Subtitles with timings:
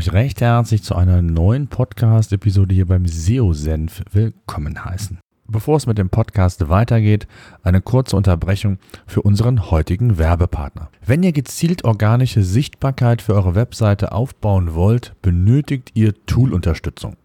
[0.00, 5.18] Euch recht herzlich zu einer neuen Podcast-Episode hier beim SEO-Senf willkommen heißen.
[5.46, 7.26] Bevor es mit dem Podcast weitergeht,
[7.62, 10.88] eine kurze Unterbrechung für unseren heutigen Werbepartner.
[11.04, 17.16] Wenn ihr gezielt organische Sichtbarkeit für eure Webseite aufbauen wollt, benötigt ihr Tool-Unterstützung.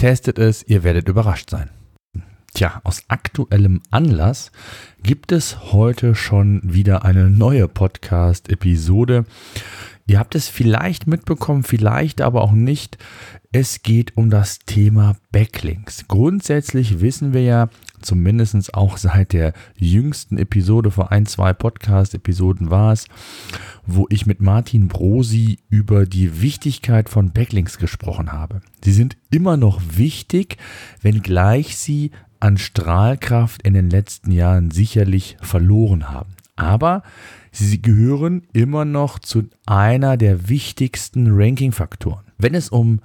[0.00, 1.68] testet es, ihr werdet überrascht sein.
[2.54, 4.50] Tja, aus aktuellem Anlass
[5.02, 9.26] gibt es heute schon wieder eine neue Podcast-Episode.
[10.06, 12.96] Ihr habt es vielleicht mitbekommen, vielleicht aber auch nicht.
[13.52, 16.08] Es geht um das Thema Backlinks.
[16.08, 17.68] Grundsätzlich wissen wir ja,
[18.00, 23.06] zumindest auch seit der jüngsten Episode vor ein, zwei Podcast-Episoden war es,
[23.94, 28.60] wo ich mit Martin Brosi über die Wichtigkeit von Backlinks gesprochen habe.
[28.84, 30.56] Sie sind immer noch wichtig,
[31.02, 36.30] wenngleich sie an Strahlkraft in den letzten Jahren sicherlich verloren haben.
[36.56, 37.02] Aber
[37.52, 42.24] sie gehören immer noch zu einer der wichtigsten Ranking-Faktoren.
[42.38, 43.00] Wenn es um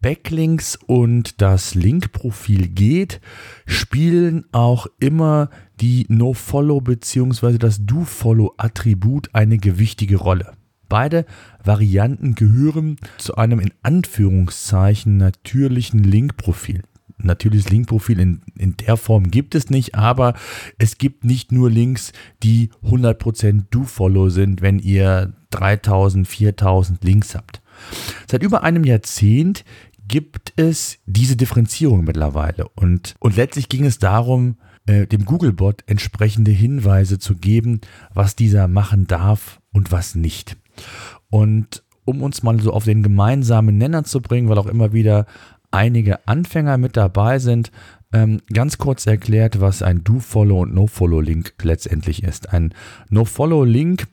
[0.00, 3.20] Backlinks und das Link-Profil geht,
[3.66, 5.50] spielen auch immer
[5.80, 7.58] die No-Follow bzw.
[7.58, 10.52] das Do-Follow-Attribut eine gewichtige Rolle.
[10.88, 11.24] Beide
[11.62, 16.82] Varianten gehören zu einem in Anführungszeichen natürlichen Link-Profil
[17.24, 20.34] natürliches Linkprofil in, in der Form gibt es nicht, aber
[20.78, 22.12] es gibt nicht nur Links,
[22.42, 27.60] die 100% Do-Follow sind, wenn ihr 3000, 4000 Links habt.
[28.26, 29.64] Seit über einem Jahrzehnt
[30.10, 34.56] gibt es diese Differenzierung mittlerweile und, und letztlich ging es darum,
[34.86, 37.80] äh, dem Googlebot entsprechende Hinweise zu geben,
[38.12, 40.56] was dieser machen darf und was nicht.
[41.30, 45.26] Und um uns mal so auf den gemeinsamen Nenner zu bringen, weil auch immer wieder
[45.70, 47.70] einige Anfänger mit dabei sind.
[48.12, 52.52] Ähm, ganz kurz erklärt, was ein Do-Follow und No-Follow-Link letztendlich ist.
[52.52, 52.74] Ein
[53.10, 54.08] No-Follow-Link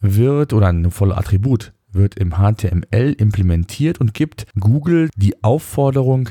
[0.00, 6.30] wird oder ein No-Follow-Attribut wird im HTML implementiert und gibt Google die Aufforderung,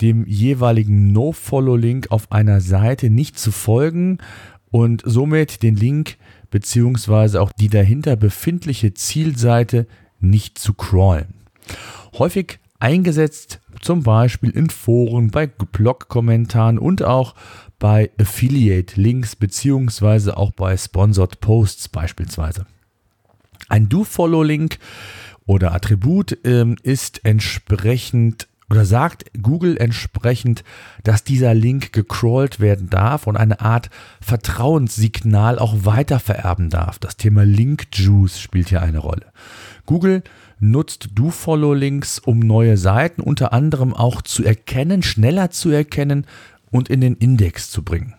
[0.00, 4.18] dem jeweiligen No-Follow-Link auf einer Seite nicht zu folgen
[4.70, 6.16] und somit den Link
[6.50, 9.86] beziehungsweise auch die dahinter befindliche Zielseite
[10.20, 11.34] nicht zu crawlen.
[12.18, 17.34] Häufig eingesetzt zum Beispiel in Foren, bei Blog-Kommentaren und auch
[17.78, 22.66] bei Affiliate-Links beziehungsweise auch bei Sponsored Posts beispielsweise.
[23.68, 24.78] Ein Do-Follow-Link
[25.46, 30.64] oder Attribut ähm, ist entsprechend oder sagt Google entsprechend,
[31.04, 36.98] dass dieser Link gecrawlt werden darf und eine Art Vertrauenssignal auch weiter vererben darf.
[36.98, 39.26] Das Thema Link Juice spielt hier eine Rolle.
[39.84, 40.24] Google
[40.58, 46.26] nutzt Do-Follow-Links, um neue Seiten unter anderem auch zu erkennen, schneller zu erkennen
[46.70, 48.14] und in den Index zu bringen.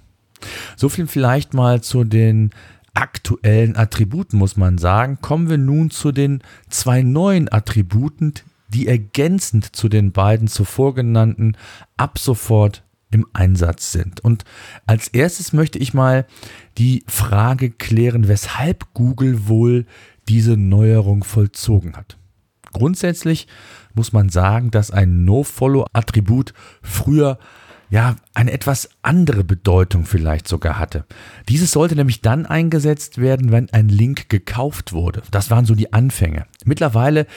[0.75, 2.51] So viel vielleicht mal zu den
[2.97, 5.19] aktuellen Attributen, muss man sagen.
[5.21, 8.33] Kommen wir nun zu den zwei neuen Attributen,
[8.69, 11.55] die ergänzend zu den beiden zuvor genannten
[11.95, 14.19] ab sofort im Einsatz sind.
[14.21, 14.43] Und
[14.87, 16.25] als erstes möchte ich mal
[16.77, 19.85] die Frage klären, weshalb Google wohl
[20.27, 22.17] diese Neuerung vollzogen hat.
[22.73, 23.47] Grundsätzlich
[23.93, 27.37] muss man sagen, dass ein No-Follow-Attribut früher
[27.89, 31.05] ja, eine etwas andere Bedeutung vielleicht sogar hatte.
[31.47, 35.21] Dieses sollte nämlich dann eingesetzt werden, wenn ein Link gekauft wurde.
[35.31, 36.45] Das waren so die Anfänge.
[36.65, 37.27] Mittlerweile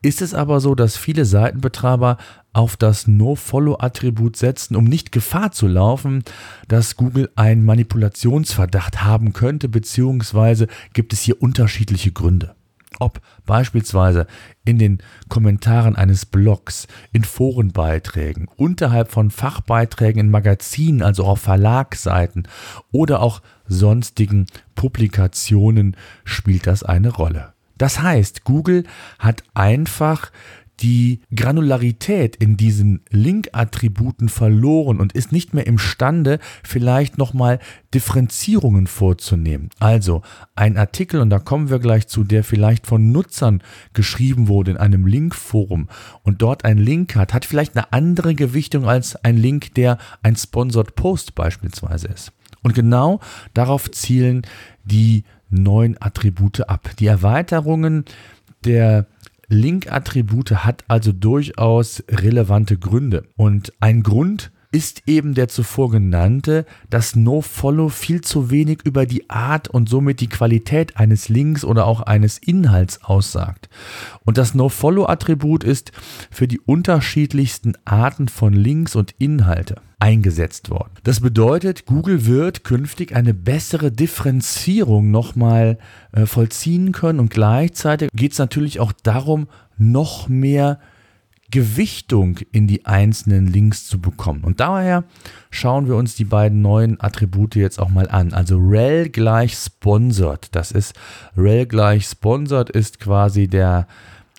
[0.00, 2.16] ist es aber so, dass viele Seitenbetreiber
[2.54, 6.24] auf das No-Follow-Attribut setzen, um nicht Gefahr zu laufen,
[6.68, 12.54] dass Google einen Manipulationsverdacht haben könnte, beziehungsweise gibt es hier unterschiedliche Gründe
[12.98, 14.26] ob beispielsweise
[14.64, 14.98] in den
[15.28, 22.48] Kommentaren eines Blogs, in Forenbeiträgen, unterhalb von Fachbeiträgen in Magazinen, also auf Verlagsseiten
[22.90, 27.52] oder auch sonstigen Publikationen spielt das eine Rolle.
[27.76, 28.84] Das heißt, Google
[29.18, 30.32] hat einfach
[30.80, 37.58] die Granularität in diesen Link-Attributen verloren und ist nicht mehr imstande, vielleicht nochmal
[37.94, 39.70] Differenzierungen vorzunehmen.
[39.80, 40.22] Also
[40.54, 44.76] ein Artikel, und da kommen wir gleich zu, der vielleicht von Nutzern geschrieben wurde in
[44.76, 45.88] einem Link-Forum
[46.22, 50.36] und dort ein Link hat, hat vielleicht eine andere Gewichtung als ein Link, der ein
[50.36, 52.32] Sponsored Post beispielsweise ist.
[52.62, 53.20] Und genau
[53.54, 54.42] darauf zielen
[54.84, 56.90] die neuen Attribute ab.
[56.98, 58.04] Die Erweiterungen
[58.64, 59.06] der
[59.48, 63.24] Link-Attribute hat also durchaus relevante Gründe.
[63.36, 69.30] Und ein Grund ist eben der zuvor genannte, dass NoFollow viel zu wenig über die
[69.30, 73.70] Art und somit die Qualität eines Links oder auch eines Inhalts aussagt.
[74.26, 75.92] Und das NoFollow-Attribut ist
[76.30, 80.92] für die unterschiedlichsten Arten von Links und Inhalte eingesetzt worden.
[81.02, 85.78] Das bedeutet, Google wird künftig eine bessere Differenzierung nochmal
[86.12, 90.78] äh, vollziehen können und gleichzeitig geht es natürlich auch darum, noch mehr
[91.50, 94.44] Gewichtung in die einzelnen Links zu bekommen.
[94.44, 95.04] Und daher
[95.50, 98.34] schauen wir uns die beiden neuen Attribute jetzt auch mal an.
[98.34, 100.48] Also rel gleich sponsored.
[100.54, 100.94] Das ist
[101.36, 103.86] rel gleich sponsored ist quasi der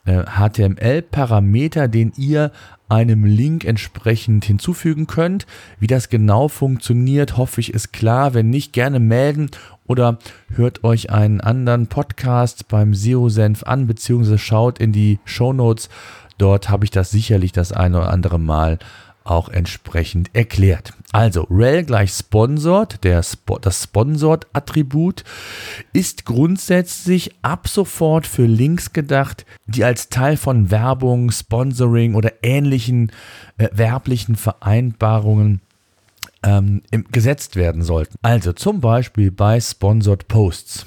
[0.05, 2.51] HTML-Parameter, den ihr
[2.87, 5.45] einem Link entsprechend hinzufügen könnt.
[5.79, 8.33] Wie das genau funktioniert, hoffe ich, ist klar.
[8.33, 9.51] Wenn nicht, gerne melden
[9.85, 10.17] oder
[10.53, 15.89] hört euch einen anderen Podcast beim SEO-Senf an, beziehungsweise schaut in die Show Notes
[16.39, 18.79] Dort habe ich das sicherlich das eine oder andere Mal
[19.23, 20.93] auch entsprechend erklärt.
[21.11, 25.23] Also rel gleich sponsored, der Spo das Sponsored-Attribut,
[25.93, 33.11] ist grundsätzlich ab sofort für Links gedacht, die als Teil von Werbung, Sponsoring oder ähnlichen
[33.57, 35.61] äh, werblichen Vereinbarungen
[36.43, 36.81] ähm,
[37.11, 38.15] gesetzt werden sollten.
[38.21, 40.85] Also zum Beispiel bei Sponsored Posts.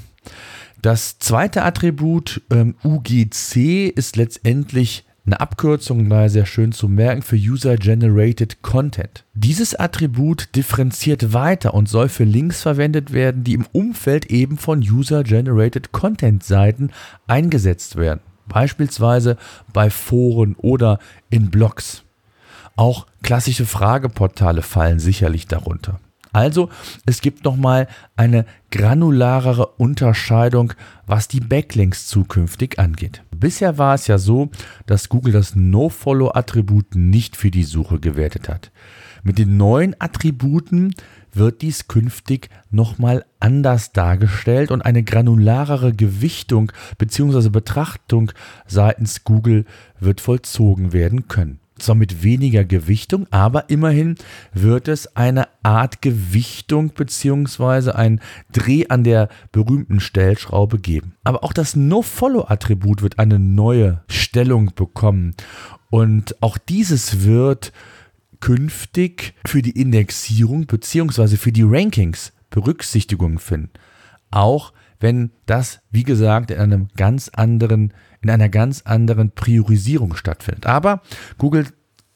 [0.81, 7.37] Das zweite Attribut ähm, UGC ist letztendlich eine Abkürzung, daher sehr schön zu merken, für
[7.37, 9.25] User-Generated Content.
[9.35, 14.81] Dieses Attribut differenziert weiter und soll für Links verwendet werden, die im Umfeld eben von
[14.81, 16.91] User-Generated Content-Seiten
[17.29, 18.21] eingesetzt werden.
[18.49, 19.37] Beispielsweise
[19.73, 20.99] bei Foren oder
[21.31, 22.03] in Blogs.
[22.75, 26.01] Auch klassische Frageportale fallen sicherlich darunter.
[26.33, 26.71] Also
[27.05, 30.73] es gibt nochmal eine granularere Unterscheidung,
[31.07, 33.23] was die Backlinks zukünftig angeht.
[33.37, 34.51] Bisher war es ja so,
[34.87, 38.71] dass Google das No-Follow-Attribut nicht für die Suche gewertet hat.
[39.23, 40.95] Mit den neuen Attributen
[41.33, 47.51] wird dies künftig nochmal anders dargestellt und eine granularere Gewichtung bzw.
[47.51, 48.33] Betrachtung
[48.67, 49.65] seitens Google
[50.01, 54.17] wird vollzogen werden können zwar mit weniger Gewichtung, aber immerhin
[54.53, 57.93] wird es eine Art Gewichtung bzw.
[57.93, 58.21] ein
[58.53, 61.15] Dreh an der berühmten Stellschraube geben.
[61.25, 65.35] Aber auch das No-Follow-Attribut wird eine neue Stellung bekommen.
[65.91, 67.73] Und auch dieses wird
[68.41, 71.37] künftig für die Indexierung bzw.
[71.37, 73.71] für die Rankings Berücksichtigung finden.
[74.31, 77.93] Auch wenn das, wie gesagt, in einem ganz anderen
[78.23, 80.67] in einer ganz anderen Priorisierung stattfindet.
[80.67, 81.03] Aber
[81.39, 81.67] Google,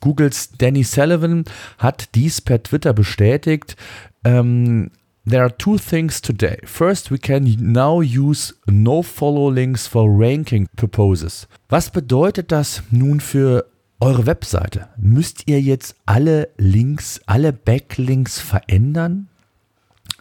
[0.00, 1.44] Googles Danny Sullivan
[1.78, 3.76] hat dies per Twitter bestätigt.
[4.24, 4.90] Ähm,
[5.28, 6.58] There are two things today.
[6.64, 11.48] First, we can now use no-follow links for ranking purposes.
[11.68, 13.66] Was bedeutet das nun für
[13.98, 14.88] eure Webseite?
[14.96, 19.26] Müsst ihr jetzt alle Links, alle Backlinks verändern?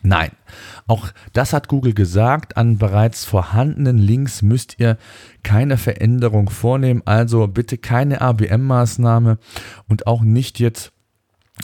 [0.06, 0.30] Nein,
[0.86, 2.58] auch das hat Google gesagt.
[2.58, 4.98] An bereits vorhandenen Links müsst ihr
[5.42, 7.02] keine Veränderung vornehmen.
[7.06, 9.40] Also bitte keine ABM-Maßnahme
[9.90, 10.94] und auch nicht jetzt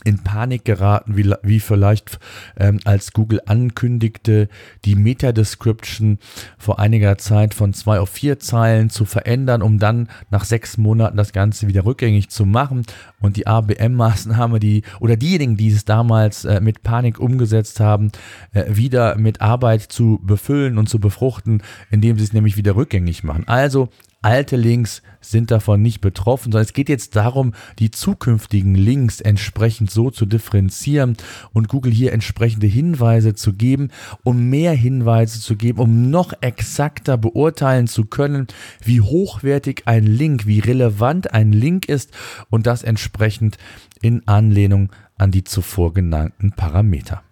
[0.03, 2.19] in Panik geraten, wie, wie vielleicht
[2.57, 4.47] ähm, als Google ankündigte,
[4.85, 6.17] die Meta-Description
[6.57, 11.17] vor einiger Zeit von zwei auf vier Zeilen zu verändern, um dann nach sechs Monaten
[11.17, 12.83] das Ganze wieder rückgängig zu machen
[13.19, 18.11] und die ABM-Maßnahme, die oder diejenigen, die es damals äh, mit Panik umgesetzt haben,
[18.53, 23.23] äh, wieder mit Arbeit zu befüllen und zu befruchten, indem sie es nämlich wieder rückgängig
[23.23, 23.43] machen.
[23.47, 23.89] Also
[24.23, 29.89] Alte Links sind davon nicht betroffen, sondern es geht jetzt darum, die zukünftigen Links entsprechend
[29.89, 31.17] so zu differenzieren
[31.53, 33.89] und Google hier entsprechende Hinweise zu geben,
[34.23, 38.45] um mehr Hinweise zu geben, um noch exakter beurteilen zu können,
[38.83, 42.11] wie hochwertig ein Link, wie relevant ein Link ist
[42.51, 43.57] und das entsprechend
[44.01, 47.23] in Anlehnung an die zuvor genannten Parameter.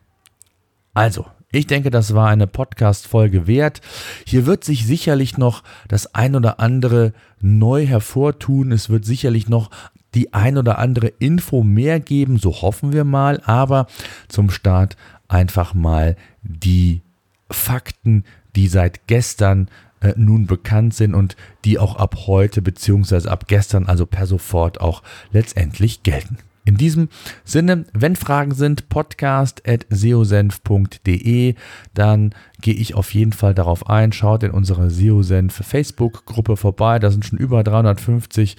[0.96, 3.82] Also, ich denke, das war eine Podcast-Folge wert.
[4.26, 8.72] Hier wird sich sicherlich noch das ein oder andere neu hervortun.
[8.72, 9.72] Es wird sicherlich noch
[10.14, 13.42] die ein oder andere Info mehr geben, so hoffen wir mal.
[13.46, 13.88] Aber
[14.28, 14.96] zum Start
[15.28, 17.02] einfach mal die
[17.50, 18.26] Fakten,
[18.56, 19.70] die seit gestern
[20.02, 24.82] äh, nun bekannt sind und die auch ab heute beziehungsweise ab gestern, also per sofort
[24.82, 25.02] auch
[25.32, 26.38] letztendlich gelten.
[26.70, 27.10] In diesem
[27.44, 31.56] Sinne, wenn Fragen sind, podcast.seosenf.de,
[31.96, 34.12] dann gehe ich auf jeden Fall darauf ein.
[34.12, 37.00] Schaut in unserer Seosenf Facebook-Gruppe vorbei.
[37.00, 38.56] Da sind schon über 350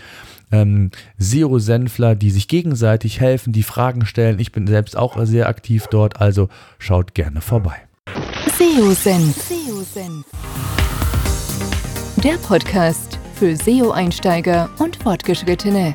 [0.51, 4.41] ähm, SEO-Senfler, die sich gegenseitig helfen, die Fragen stellen.
[4.41, 6.49] Ich bin selbst auch sehr aktiv dort, also
[6.81, 7.77] schaut gerne vorbei.
[8.59, 9.37] SEO-Senf.
[12.25, 15.95] Der Podcast für SEO-Einsteiger und Fortgeschrittene.